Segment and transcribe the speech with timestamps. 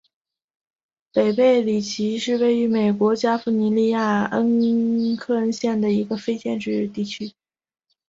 [1.13, 4.37] 北贝里奇是位于美国加利福尼亚州
[5.19, 7.33] 克恩县的一个非建制地区。